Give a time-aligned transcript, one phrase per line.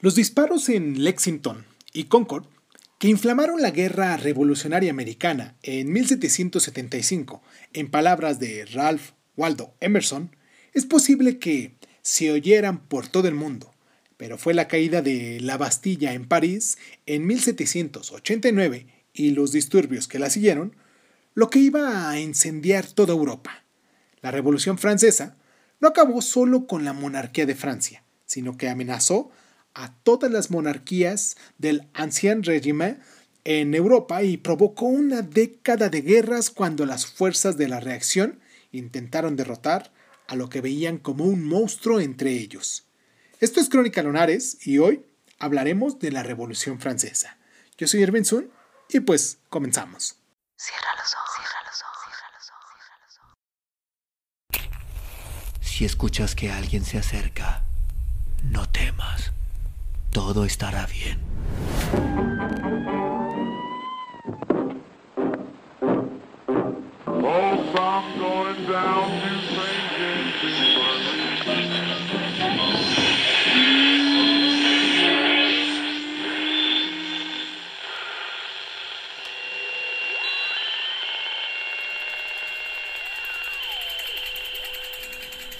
[0.00, 1.64] Los disparos en Lexington
[1.94, 2.44] y Concord,
[2.98, 10.36] que inflamaron la guerra revolucionaria americana en 1775, en palabras de Ralph Waldo Emerson,
[10.74, 13.70] es posible que se oyeran por todo el mundo,
[14.18, 16.76] pero fue la caída de la Bastilla en París
[17.06, 20.76] en 1789 y los disturbios que la siguieron
[21.32, 23.64] lo que iba a incendiar toda Europa.
[24.20, 25.38] La Revolución Francesa
[25.80, 29.30] no acabó solo con la monarquía de Francia, sino que amenazó
[29.76, 32.98] a todas las monarquías del Ancien Régime
[33.44, 38.40] en Europa y provocó una década de guerras cuando las fuerzas de la reacción
[38.72, 39.92] intentaron derrotar
[40.28, 42.86] a lo que veían como un monstruo entre ellos.
[43.38, 45.04] Esto es Crónica Lunares y hoy
[45.38, 47.36] hablaremos de la Revolución Francesa.
[47.76, 48.50] Yo soy Erwin Sun
[48.88, 50.16] y pues comenzamos.
[50.56, 53.18] Cierra los ojos, cierra los ojos, cierra los ojos, cierra los
[54.80, 55.68] ojos.
[55.68, 57.62] Si escuchas que alguien se acerca,
[58.42, 59.32] no temas
[60.16, 61.18] todo estará bien.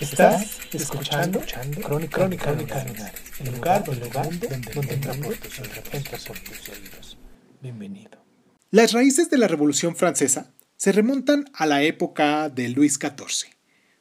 [0.00, 1.40] Estás escuchando,
[1.82, 7.18] Crónica, Crónica, Crónica el lugar, el lugar donde, donde, donde tus oídos.
[7.60, 8.24] Bienvenido.
[8.70, 13.50] Las raíces de la Revolución Francesa se remontan a la época de Luis XIV,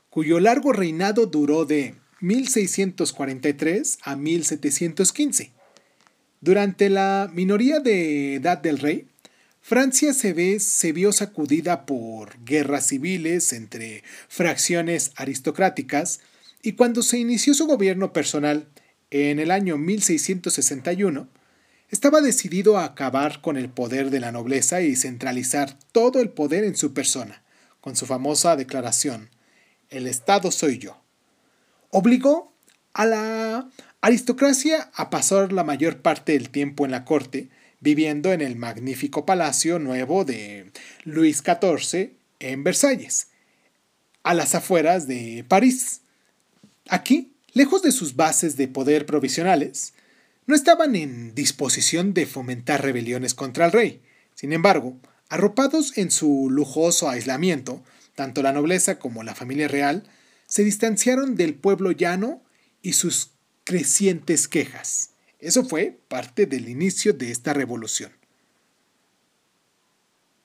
[0.10, 5.54] cuyo largo reinado duró de 1643 a 1715.
[6.42, 9.08] Durante la minoría de edad del rey,
[9.62, 16.20] Francia se, ve, se vio sacudida por guerras civiles entre fracciones aristocráticas
[16.66, 18.68] y cuando se inició su gobierno personal
[19.12, 21.30] en el año 1661,
[21.92, 26.64] estaba decidido a acabar con el poder de la nobleza y centralizar todo el poder
[26.64, 27.44] en su persona,
[27.82, 29.30] con su famosa declaración,
[29.92, 31.00] el Estado soy yo.
[31.92, 32.52] Obligó
[32.94, 33.70] a la
[34.02, 39.24] aristocracia a pasar la mayor parte del tiempo en la corte, viviendo en el magnífico
[39.24, 40.72] palacio nuevo de
[41.04, 43.28] Luis XIV en Versalles,
[44.24, 46.02] a las afueras de París.
[46.90, 49.94] Aquí, lejos de sus bases de poder provisionales,
[50.46, 54.02] no estaban en disposición de fomentar rebeliones contra el rey.
[54.36, 54.98] Sin embargo,
[55.30, 60.04] arropados en su lujoso aislamiento, tanto la nobleza como la familia real
[60.48, 62.44] se distanciaron del pueblo llano
[62.82, 63.32] y sus
[63.64, 65.12] crecientes quejas.
[65.40, 68.12] Eso fue parte del inicio de esta revolución.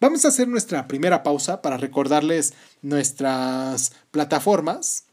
[0.01, 5.05] Vamos a hacer nuestra primera pausa para recordarles nuestras plataformas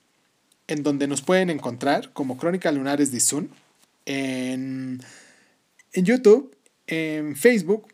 [0.67, 3.47] en donde nos pueden encontrar como Crónica Lunares de Zoom
[4.05, 5.01] en,
[5.93, 6.55] en YouTube,
[6.87, 7.87] en Facebook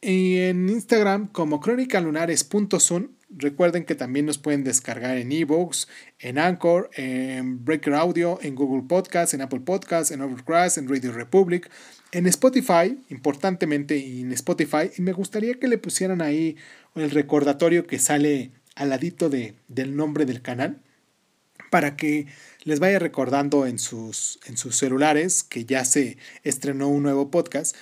[0.00, 5.86] y en Instagram como crónicalunares.zoom Recuerden que también nos pueden descargar en Evox,
[6.18, 11.12] en Anchor, en Breaker Audio, en Google Podcast, en Apple Podcast, en Overcast, en Radio
[11.12, 11.70] Republic,
[12.12, 14.90] en Spotify, importantemente en Spotify.
[14.96, 16.56] Y me gustaría que le pusieran ahí
[16.94, 20.80] el recordatorio que sale al ladito de, del nombre del canal
[21.70, 22.26] para que
[22.64, 27.76] les vaya recordando en sus, en sus celulares que ya se estrenó un nuevo podcast.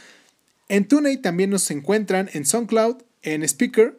[0.69, 3.99] En TuneIn también nos encuentran en SoundCloud, en Speaker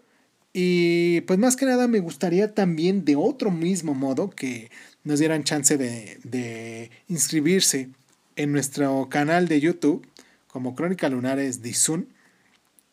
[0.59, 4.71] y pues más que nada me gustaría también de otro mismo modo que
[5.03, 7.89] nos dieran chance de, inscribirse
[8.35, 10.07] en nuestro canal de YouTube
[10.47, 12.05] como Crónica Lunares de Zoom.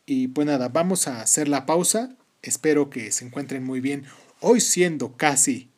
[0.05, 2.15] Y pues nada, vamos a hacer la pausa.
[2.43, 4.05] Espero que se encuentren muy bien.
[4.41, 5.69] Hoy siendo casi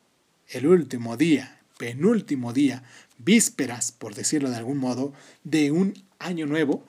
[0.48, 2.82] el último día, penúltimo día,
[3.18, 5.12] vísperas, por decirlo de algún modo,
[5.44, 6.84] de un año nuevo.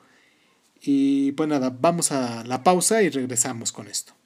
[0.82, 4.19] Y pues nada, vamos a la pausa y regresamos con esto.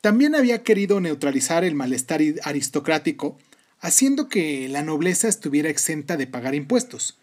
[0.00, 3.38] También había querido neutralizar el malestar aristocrático,
[3.78, 7.18] haciendo que la nobleza estuviera exenta de pagar impuestos,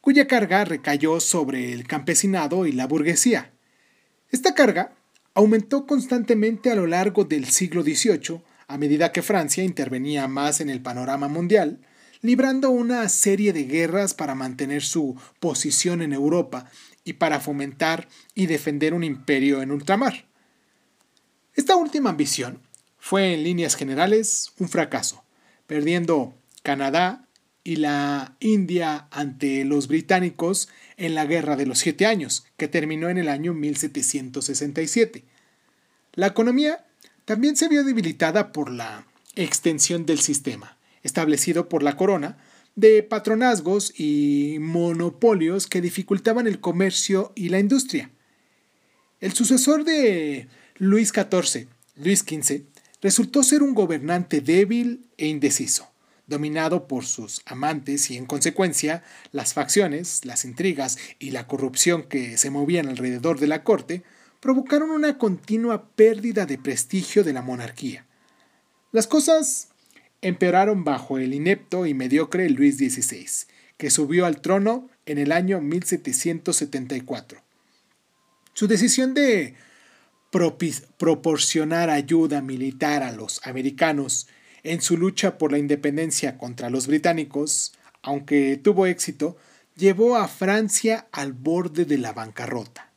[0.00, 3.52] cuya carga recayó sobre el campesinado y la burguesía.
[4.30, 4.92] Esta carga
[5.34, 10.70] aumentó constantemente a lo largo del siglo XVIII a medida que Francia intervenía más en
[10.70, 11.80] el panorama mundial,
[12.22, 16.70] librando una serie de guerras para mantener su posición en Europa
[17.04, 20.29] y para fomentar y defender un imperio en ultramar.
[21.54, 22.60] Esta última ambición
[22.98, 25.24] fue en líneas generales un fracaso,
[25.66, 27.26] perdiendo Canadá
[27.64, 33.08] y la India ante los británicos en la Guerra de los Siete Años, que terminó
[33.08, 35.24] en el año 1767.
[36.14, 36.86] La economía
[37.24, 42.38] también se vio debilitada por la extensión del sistema, establecido por la corona,
[42.76, 48.10] de patronazgos y monopolios que dificultaban el comercio y la industria.
[49.20, 50.48] El sucesor de
[50.82, 52.62] Luis XIV, Luis XV,
[53.02, 55.90] resultó ser un gobernante débil e indeciso,
[56.26, 62.38] dominado por sus amantes y en consecuencia las facciones, las intrigas y la corrupción que
[62.38, 64.04] se movían alrededor de la corte
[64.40, 68.06] provocaron una continua pérdida de prestigio de la monarquía.
[68.90, 69.68] Las cosas
[70.22, 73.28] empeoraron bajo el inepto y mediocre Luis XVI,
[73.76, 77.42] que subió al trono en el año 1774.
[78.54, 79.56] Su decisión de
[80.30, 84.28] proporcionar ayuda militar a los americanos
[84.62, 87.72] en su lucha por la independencia contra los británicos,
[88.02, 89.36] aunque tuvo éxito,
[89.76, 92.92] llevó a Francia al borde de la bancarrota.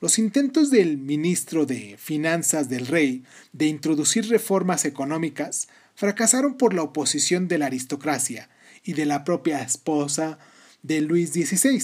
[0.00, 6.82] Los intentos del ministro de Finanzas del rey de introducir reformas económicas fracasaron por la
[6.82, 8.50] oposición de la aristocracia
[8.84, 10.38] y de la propia esposa
[10.82, 11.82] de Luis XVI,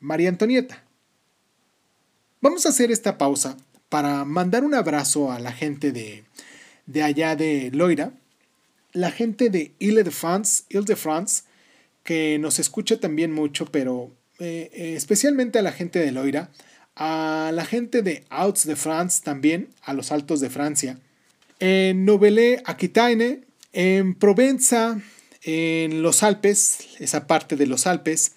[0.00, 0.84] María Antonieta.
[2.40, 3.56] Vamos a hacer esta pausa
[3.94, 6.24] para mandar un abrazo a la gente de,
[6.86, 8.10] de allá de Loira,
[8.92, 11.44] la gente de Ile-de-France, Ile-de-France,
[12.02, 14.10] que nos escucha también mucho, pero
[14.40, 16.50] eh, eh, especialmente a la gente de Loira,
[16.96, 20.98] a la gente de Outs de France también, a los Altos de Francia,
[21.60, 25.00] en Novelé-Aquitaine, en Provenza,
[25.44, 28.34] en los Alpes, esa parte de los Alpes,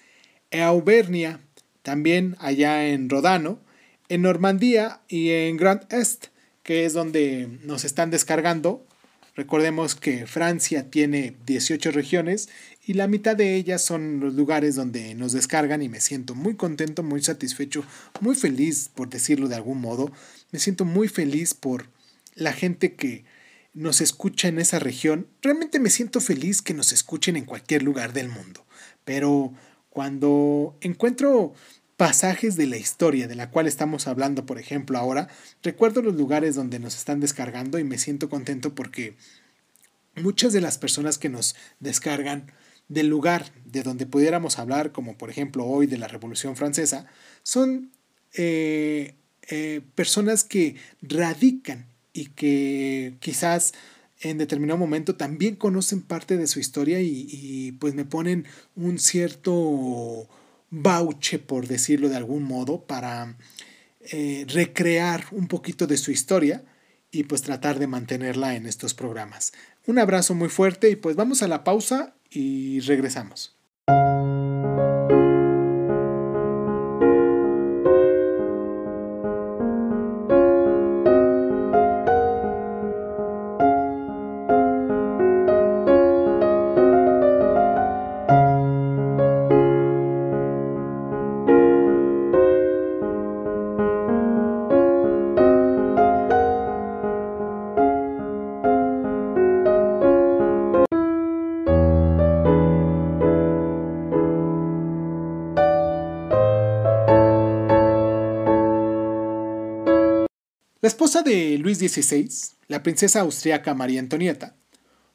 [0.52, 1.40] en Auvernia,
[1.82, 3.58] también allá en Rodano,
[4.08, 6.26] en Normandía y en Grand Est,
[6.62, 8.84] que es donde nos están descargando.
[9.34, 12.48] Recordemos que Francia tiene 18 regiones
[12.84, 16.56] y la mitad de ellas son los lugares donde nos descargan y me siento muy
[16.56, 17.84] contento, muy satisfecho,
[18.20, 20.10] muy feliz, por decirlo de algún modo.
[20.50, 21.86] Me siento muy feliz por
[22.34, 23.24] la gente que
[23.74, 25.28] nos escucha en esa región.
[25.42, 28.66] Realmente me siento feliz que nos escuchen en cualquier lugar del mundo.
[29.04, 29.52] Pero
[29.90, 31.54] cuando encuentro
[31.98, 35.28] pasajes de la historia de la cual estamos hablando, por ejemplo, ahora,
[35.64, 39.16] recuerdo los lugares donde nos están descargando y me siento contento porque
[40.14, 42.52] muchas de las personas que nos descargan
[42.86, 47.06] del lugar de donde pudiéramos hablar, como por ejemplo hoy de la Revolución Francesa,
[47.42, 47.90] son
[48.34, 49.16] eh,
[49.48, 53.74] eh, personas que radican y que quizás
[54.20, 58.46] en determinado momento también conocen parte de su historia y, y pues me ponen
[58.76, 60.28] un cierto
[60.70, 63.36] bauche, por decirlo de algún modo, para
[64.00, 66.64] eh, recrear un poquito de su historia
[67.10, 69.52] y pues tratar de mantenerla en estos programas.
[69.86, 73.57] Un abrazo muy fuerte y pues vamos a la pausa y regresamos.
[110.80, 112.30] La esposa de Luis XVI,
[112.68, 114.54] la princesa austriaca María Antonieta,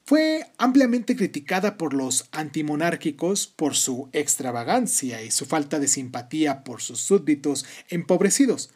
[0.04, 6.82] fue ampliamente criticada por los antimonárquicos por su extravagancia y su falta de simpatía por
[6.82, 8.72] sus súbditos empobrecidos,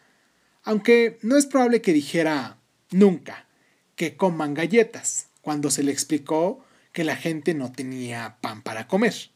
[0.63, 2.57] aunque no es probable que dijera
[2.91, 3.49] nunca
[3.97, 6.63] que coman galletas cuando se le explicó
[6.93, 9.31] que la gente no tenía pan para comer.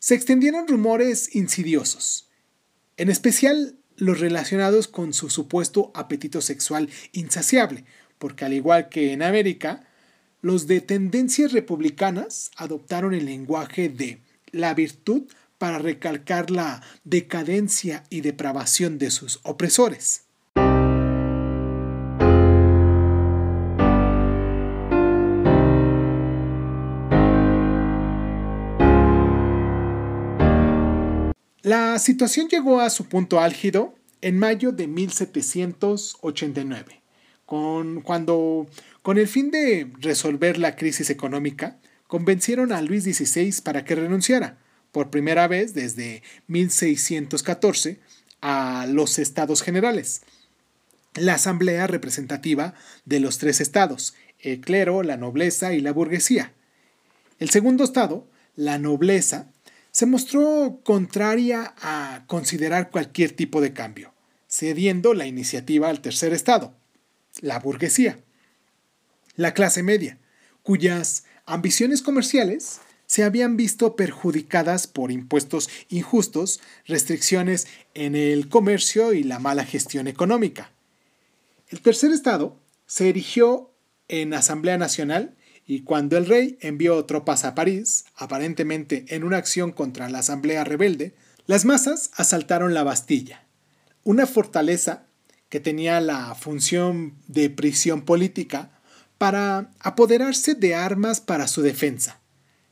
[0.00, 2.28] Se extendieron rumores insidiosos,
[2.96, 7.84] en especial los relacionados con su supuesto apetito sexual insaciable,
[8.18, 9.84] porque al igual que en América,
[10.42, 14.20] los de tendencias republicanas adoptaron el lenguaje de
[14.52, 15.24] la virtud
[15.58, 20.22] para recalcar la decadencia y depravación de sus opresores.
[31.70, 37.00] La situación llegó a su punto álgido en mayo de 1789,
[37.46, 38.66] con, cuando,
[39.02, 44.58] con el fin de resolver la crisis económica, convencieron a Luis XVI para que renunciara.
[44.90, 48.00] Por primera vez desde 1614,
[48.40, 50.22] a los estados generales,
[51.14, 52.74] la asamblea representativa
[53.04, 56.52] de los tres estados, el clero, la nobleza y la burguesía.
[57.38, 59.52] El segundo estado, la nobleza,
[59.92, 64.12] se mostró contraria a considerar cualquier tipo de cambio,
[64.48, 66.74] cediendo la iniciativa al tercer estado,
[67.40, 68.18] la burguesía.
[69.36, 70.18] La clase media,
[70.62, 79.24] cuyas ambiciones comerciales se habían visto perjudicadas por impuestos injustos, restricciones en el comercio y
[79.24, 80.70] la mala gestión económica.
[81.68, 82.56] El tercer estado
[82.86, 83.72] se erigió
[84.06, 85.34] en Asamblea Nacional
[85.70, 90.64] y cuando el rey envió tropas a París, aparentemente en una acción contra la Asamblea
[90.64, 91.14] rebelde,
[91.46, 93.46] las masas asaltaron la Bastilla,
[94.02, 95.06] una fortaleza
[95.48, 98.80] que tenía la función de prisión política
[99.16, 102.18] para apoderarse de armas para su defensa.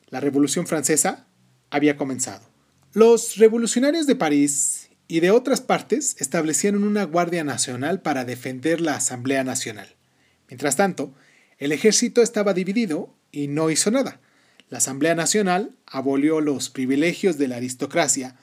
[0.09, 1.29] La Revolución Francesa
[1.71, 2.51] había comenzado.
[2.95, 8.97] Los revolucionarios de París y de otras partes establecieron una Guardia Nacional para defender la
[8.97, 9.95] Asamblea Nacional.
[10.49, 11.15] Mientras tanto,
[11.59, 14.21] el ejército estaba dividido y no hizo nada.
[14.71, 18.37] La Asamblea Nacional abolió los privilegios de la aristocracia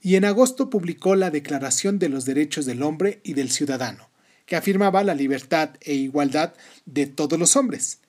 [0.00, 4.08] y en agosto publicó la Declaración de los Derechos del Hombre y del Ciudadano,
[4.46, 6.54] que afirmaba la libertad e igualdad
[6.84, 8.00] de todos los hombres.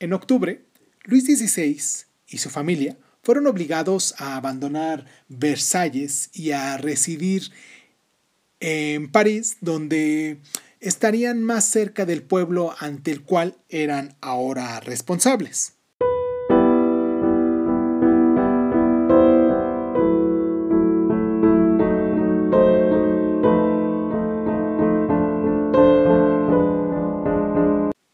[0.00, 0.62] En octubre,
[1.04, 1.80] Luis XVI
[2.28, 7.50] y su familia fueron obligados a abandonar Versalles y a residir
[8.60, 10.38] en París, donde
[10.80, 15.74] estarían más cerca del pueblo ante el cual eran ahora responsables.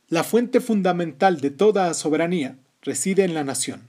[0.09, 3.89] La fuente fundamental de toda soberanía reside en la nación.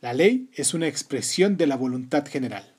[0.00, 2.74] La ley es una expresión de la voluntad general.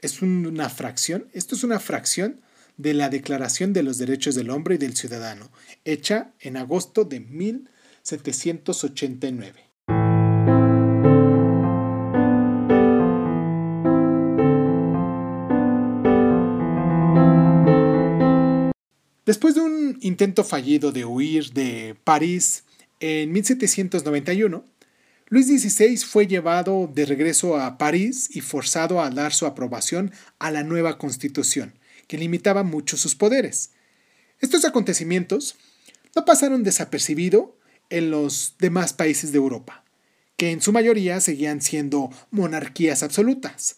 [0.00, 2.40] Es una fracción, esto es una fracción
[2.78, 5.50] de la Declaración de los Derechos del Hombre y del Ciudadano,
[5.84, 9.64] hecha en agosto de 1789.
[19.26, 22.64] Después de un intento fallido de huir de París
[22.98, 24.64] en 1791,
[25.28, 30.50] Luis XVI fue llevado de regreso a París y forzado a dar su aprobación a
[30.50, 31.77] la nueva constitución,
[32.08, 33.70] que limitaba mucho sus poderes.
[34.40, 35.54] Estos acontecimientos
[36.16, 37.56] no pasaron desapercibido
[37.90, 39.84] en los demás países de Europa,
[40.36, 43.76] que en su mayoría seguían siendo monarquías absolutas.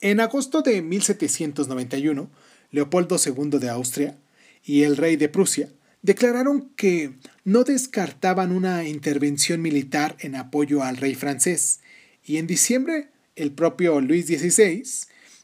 [0.00, 2.30] En agosto de 1791,
[2.70, 4.18] Leopoldo II de Austria
[4.62, 5.70] y el rey de Prusia
[6.02, 11.80] declararon que no descartaban una intervención militar en apoyo al rey francés,
[12.24, 14.84] y en diciembre el propio Luis XVI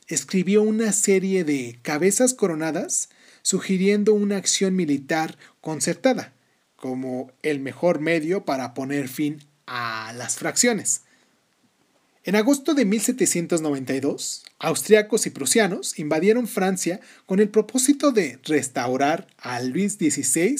[0.08, 3.08] escribió una serie de cabezas coronadas
[3.42, 6.32] sugiriendo una acción militar concertada
[6.76, 11.02] como el mejor medio para poner fin a las fracciones.
[12.24, 19.60] En agosto de 1792, austriacos y prusianos invadieron Francia con el propósito de restaurar a
[19.60, 20.56] Luis XVI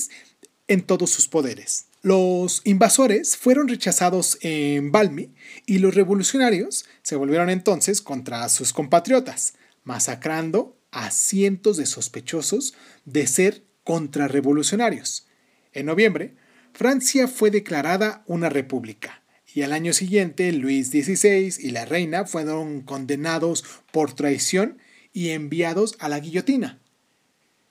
[0.69, 1.87] en todos sus poderes.
[2.03, 5.33] Los invasores fueron rechazados en Valmy
[5.67, 9.55] y los revolucionarios se volvieron entonces contra sus compatriotas,
[9.85, 15.29] masacrando a cientos de sospechosos de ser contrarrevolucionarios.
[15.73, 16.35] En noviembre,
[16.73, 19.23] Francia fue declarada una república
[19.55, 24.79] y al año siguiente Luis XVI y la reina fueron condenados por traición
[25.13, 26.81] y enviados a la guillotina.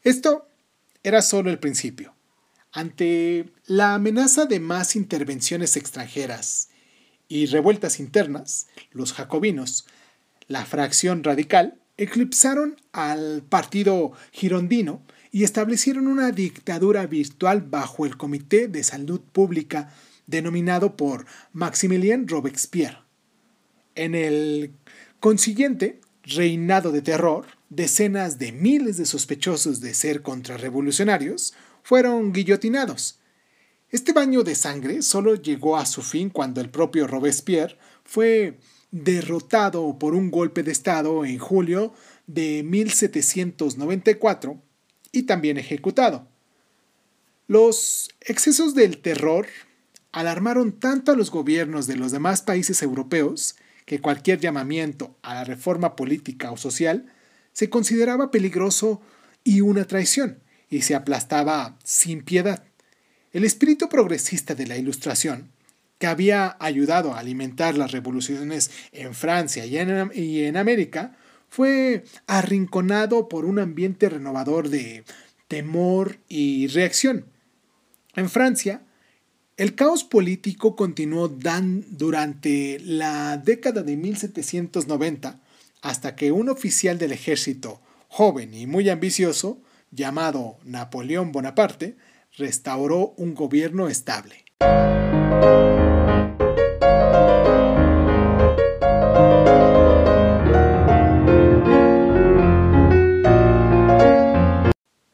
[0.03, 0.47] Esto
[1.03, 2.15] era solo el principio.
[2.73, 6.69] Ante la amenaza de más intervenciones extranjeras
[7.27, 9.85] y revueltas internas, los jacobinos,
[10.47, 18.67] la fracción radical, eclipsaron al partido girondino y establecieron una dictadura virtual bajo el Comité
[18.67, 19.93] de Salud Pública
[20.27, 22.99] denominado por Maximilien Robespierre.
[23.95, 24.71] En el
[25.19, 33.19] consiguiente reinado de terror, decenas de miles de sospechosos de ser contrarrevolucionarios fueron guillotinados.
[33.89, 38.57] Este baño de sangre solo llegó a su fin cuando el propio Robespierre fue
[38.91, 41.93] derrotado por un golpe de Estado en julio
[42.27, 44.61] de 1794
[45.11, 46.27] y también ejecutado.
[47.47, 49.47] Los excesos del terror
[50.11, 55.43] alarmaron tanto a los gobiernos de los demás países europeos que cualquier llamamiento a la
[55.43, 57.11] reforma política o social
[57.53, 59.01] se consideraba peligroso
[59.43, 60.39] y una traición,
[60.71, 62.63] y se aplastaba sin piedad.
[63.33, 65.51] El espíritu progresista de la Ilustración,
[65.99, 71.15] que había ayudado a alimentar las revoluciones en Francia y en, América,
[71.49, 75.03] fue arrinconado por un ambiente renovador de
[75.47, 77.25] temor y reacción.
[78.15, 78.81] En Francia,
[79.57, 85.39] el caos político continuó durante la década de 1790
[85.81, 91.97] hasta que un oficial del ejército, joven y muy ambicioso, llamado Napoleón Bonaparte,
[92.37, 94.45] restauró un gobierno estable.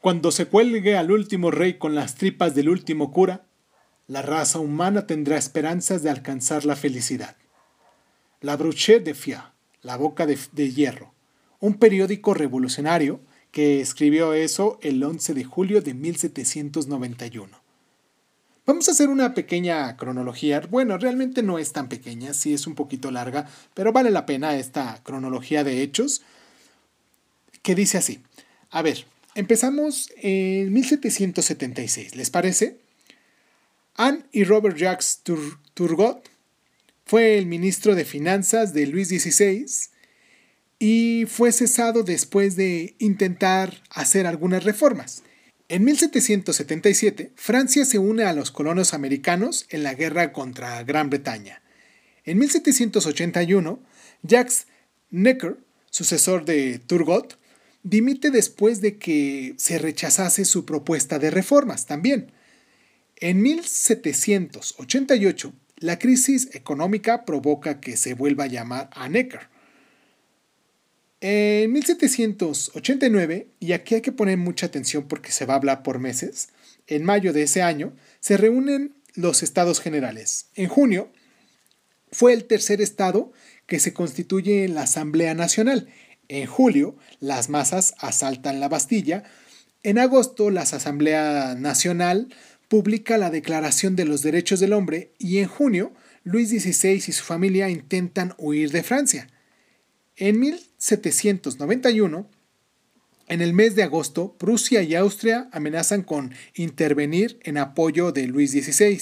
[0.00, 3.44] Cuando se cuelgue al último rey con las tripas del último cura,
[4.06, 7.36] la raza humana tendrá esperanzas de alcanzar la felicidad.
[8.40, 11.12] La Bruche de Fia, La Boca de, de Hierro,
[11.60, 13.20] un periódico revolucionario
[13.50, 17.58] que escribió eso el 11 de julio de 1791.
[18.66, 20.60] Vamos a hacer una pequeña cronología.
[20.60, 24.56] Bueno, realmente no es tan pequeña, sí es un poquito larga, pero vale la pena
[24.56, 26.20] esta cronología de hechos
[27.62, 28.20] que dice así.
[28.70, 32.78] A ver, empezamos en 1776, ¿les parece?
[33.94, 35.22] Anne y Robert Jacques
[35.74, 36.28] Turgot
[37.06, 39.64] fue el ministro de Finanzas de Luis XVI
[40.78, 45.22] y fue cesado después de intentar hacer algunas reformas.
[45.68, 51.62] En 1777, Francia se une a los colonos americanos en la guerra contra Gran Bretaña.
[52.24, 53.80] En 1781,
[54.22, 54.66] Jacques
[55.10, 55.58] Necker,
[55.90, 57.38] sucesor de Turgot,
[57.82, 62.32] dimite después de que se rechazase su propuesta de reformas también.
[63.16, 69.48] En 1788, la crisis económica provoca que se vuelva a llamar a Necker.
[71.20, 75.98] En 1789, y aquí hay que poner mucha atención porque se va a hablar por
[75.98, 76.50] meses,
[76.86, 80.46] en mayo de ese año, se reúnen los estados generales.
[80.54, 81.10] En junio,
[82.12, 83.32] fue el tercer estado
[83.66, 85.88] que se constituye en la Asamblea Nacional.
[86.28, 89.24] En julio, las masas asaltan la Bastilla.
[89.82, 92.28] En agosto, la Asamblea Nacional
[92.68, 97.24] publica la Declaración de los Derechos del Hombre y en junio Luis XVI y su
[97.24, 99.28] familia intentan huir de Francia.
[100.20, 102.28] En 1791,
[103.28, 108.50] en el mes de agosto, Prusia y Austria amenazan con intervenir en apoyo de Luis
[108.50, 109.00] XVI.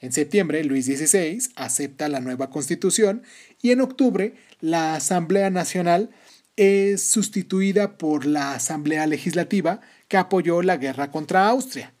[0.00, 3.24] En septiembre, Luis XVI acepta la nueva constitución
[3.60, 6.10] y en octubre, la Asamblea Nacional
[6.54, 11.92] es sustituida por la Asamblea Legislativa que apoyó la guerra contra Austria.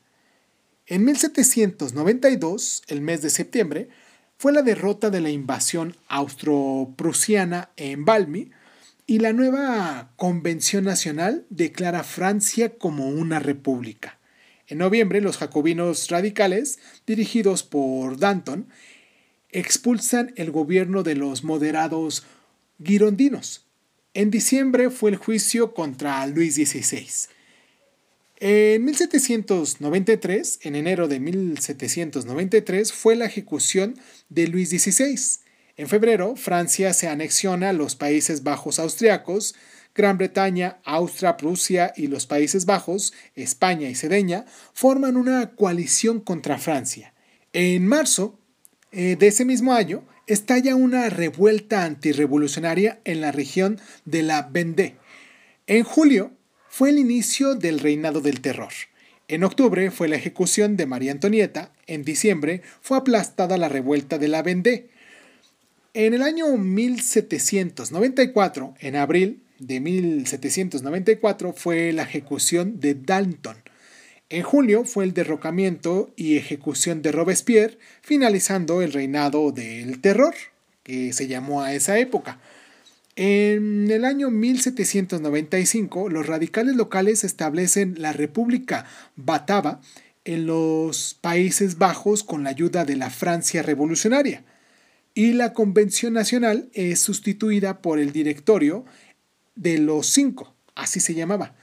[0.86, 3.88] En 1792, el mes de septiembre,
[4.42, 8.50] fue la derrota de la invasión austro-prusiana en Valmy
[9.06, 14.18] y la nueva Convención Nacional declara Francia como una república.
[14.66, 18.66] En noviembre, los jacobinos radicales, dirigidos por Danton,
[19.50, 22.24] expulsan el gobierno de los moderados
[22.82, 23.68] girondinos.
[24.12, 27.06] En diciembre fue el juicio contra Luis XVI.
[28.44, 33.94] En 1793, en enero de 1793, fue la ejecución
[34.30, 35.16] de Luis XVI.
[35.76, 39.54] En febrero, Francia se anexiona a los Países Bajos austriacos,
[39.94, 46.58] Gran Bretaña, Austria, Prusia y los Países Bajos, España y Cerdeña forman una coalición contra
[46.58, 47.14] Francia.
[47.52, 48.40] En marzo
[48.90, 54.96] eh, de ese mismo año, estalla una revuelta antirrevolucionaria en la región de la Vendée.
[55.68, 56.32] En julio,
[56.72, 58.72] fue el inicio del reinado del terror.
[59.28, 64.28] En octubre fue la ejecución de María Antonieta, en diciembre fue aplastada la revuelta de
[64.28, 64.88] la Vendée.
[65.92, 73.58] En el año 1794, en abril de 1794, fue la ejecución de Dalton.
[74.30, 80.34] En julio fue el derrocamiento y ejecución de Robespierre, finalizando el reinado del terror,
[80.84, 82.40] que se llamó a esa época.
[83.14, 89.82] En el año 1795, los radicales locales establecen la República Batava
[90.24, 94.44] en los Países Bajos con la ayuda de la Francia revolucionaria.
[95.14, 98.86] Y la Convención Nacional es sustituida por el Directorio
[99.56, 101.54] de los Cinco, así se llamaba.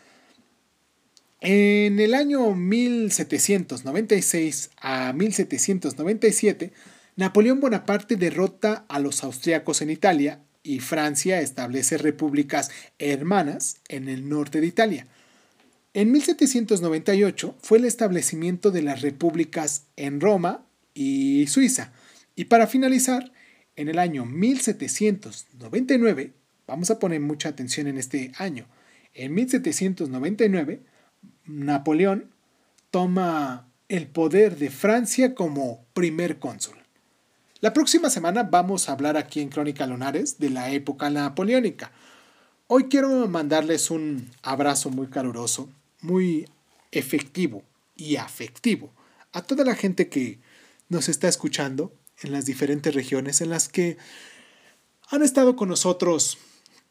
[1.42, 6.74] En el año 1796 a 1797,
[7.16, 14.30] Napoleón Bonaparte derrota a los austriacos en Italia y Francia establece repúblicas hermanas en el
[14.30, 15.08] norte de Italia.
[15.96, 21.92] En 1798 fue el establecimiento de las repúblicas en Roma y Suiza.
[22.36, 23.32] Y para finalizar,
[23.76, 26.34] en el año 1799,
[26.68, 28.68] vamos a poner mucha atención en este año,
[29.16, 30.82] en 1799,
[31.48, 32.30] Napoleón
[32.92, 36.78] toma el poder de Francia como primer cónsul.
[37.62, 41.92] La próxima semana vamos a hablar aquí en Crónica Lunares de la época napoleónica.
[42.68, 45.68] Hoy quiero mandarles un abrazo muy caluroso,
[46.00, 46.48] muy
[46.92, 47.64] efectivo
[47.98, 48.94] y afectivo
[49.34, 50.40] a toda la gente que
[50.88, 51.92] nos está escuchando
[52.22, 53.98] en las diferentes regiones en las que
[55.10, 56.38] han estado con nosotros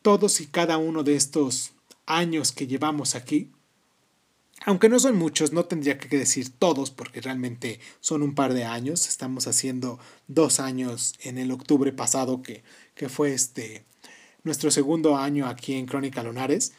[0.02, 1.72] todos y cada uno de estos
[2.04, 3.50] años que llevamos aquí.
[4.66, 8.64] Aunque no son muchos, no tendría que decir todos, porque realmente son un par de
[8.64, 9.08] años.
[9.08, 13.84] Estamos haciendo dos años en el octubre pasado, que, que fue este
[14.42, 16.72] nuestro segundo año aquí en Crónica Lunares.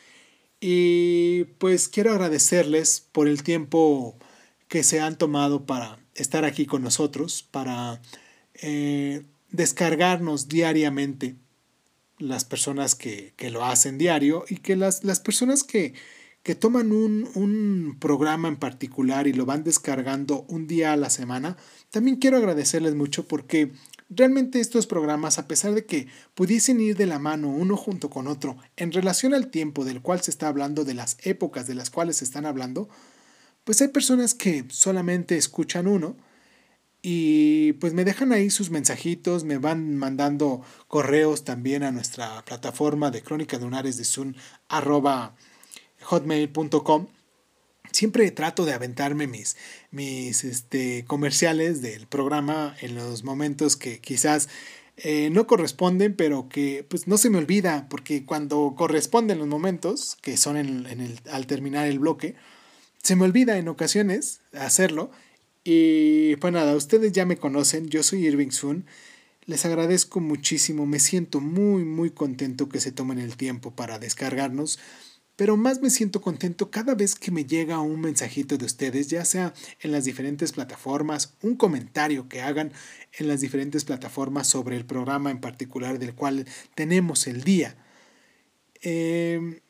[0.60, 4.18] Y pues quiero agradecerles por el tiempo
[4.68, 8.02] que se han tomado para estar aquí con nosotros, para
[8.56, 11.36] eh, descargarnos diariamente
[12.18, 15.94] las personas que, lo hacen diario y que las, las personas que,
[16.44, 21.10] que toman un, un, programa en particular y lo van descargando un día a la
[21.10, 21.58] semana,
[21.90, 23.74] también quiero agradecerles mucho porque
[24.10, 28.28] realmente estos programas, a pesar de que pudiesen ir de la mano uno junto con
[28.28, 31.90] otro en relación al tiempo del cual se está hablando, de las épocas de las
[31.90, 32.90] cuales se están hablando,
[33.64, 36.18] pues hay personas que solamente escuchan uno
[37.02, 43.12] y pues me dejan ahí sus mensajitos, me van mandando correos también a nuestra plataforma
[43.12, 44.34] de Crónicas Lunares de Zoom,
[44.68, 45.36] arroba
[46.04, 47.08] hotmail.com.
[47.92, 49.58] Siempre trato de aventarme mis,
[49.92, 54.48] mis este, comerciales del programa en los momentos que quizás
[54.98, 60.18] eh, no corresponden, pero que pues no se me olvida, porque cuando corresponden los momentos,
[60.22, 62.36] que son en, el, al terminar el bloque,
[63.02, 65.10] se me olvida en ocasiones hacerlo
[65.64, 68.86] y pues nada, ustedes ya me conocen, yo soy Irving Sun.
[69.46, 74.80] Les agradezco muchísimo, me siento muy muy contento que se tomen el tiempo para descargarnos,
[75.40, 79.24] pero más me siento contento cada vez que me llega un mensajito de ustedes, ya
[79.24, 82.74] sea en las diferentes plataformas, un comentario que hagan
[83.14, 87.78] en las diferentes plataformas sobre el programa en particular del cual tenemos el día.
[88.82, 89.62] Em,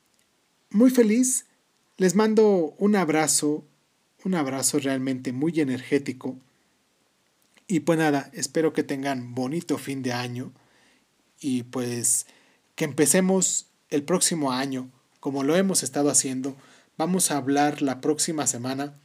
[0.72, 1.46] muy feliz,
[1.98, 3.64] les mando un abrazo
[4.24, 6.36] un abrazo realmente muy energético.
[7.68, 10.52] Y pues nada, espero que tengan bonito fin de año
[11.40, 12.26] y pues
[12.74, 16.56] que empecemos el próximo año como lo hemos estado haciendo.
[16.98, 19.00] Vamos a hablar la próxima semana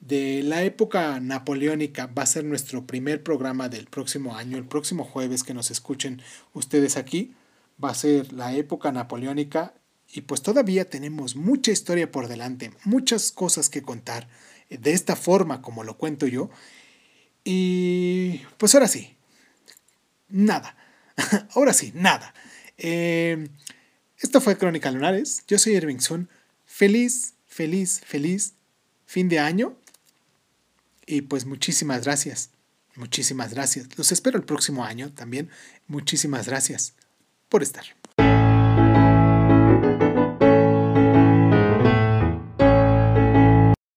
[0.00, 2.06] de la época napoleónica.
[2.06, 6.22] Va a ser nuestro primer programa del próximo año, el próximo jueves que nos escuchen
[6.52, 7.34] ustedes aquí.
[7.82, 9.74] Va a ser la época napoleónica
[10.12, 14.28] y pues todavía tenemos mucha historia por delante, muchas cosas que contar
[14.70, 16.50] de esta forma como lo cuento yo.
[17.44, 19.16] Y pues ahora sí,
[20.28, 20.76] nada.
[21.54, 22.34] ahora sí, nada.
[22.76, 23.48] Eh,
[24.20, 25.44] esto fue Crónica Lunares.
[25.46, 26.28] Yo soy Irving Sun.
[26.66, 28.54] Feliz, feliz, feliz
[29.06, 29.76] fin de año.
[31.06, 32.50] Y pues muchísimas gracias.
[32.96, 33.96] Muchísimas gracias.
[33.96, 35.50] Los espero el próximo año también.
[35.86, 36.94] Muchísimas gracias
[37.48, 37.97] por estar.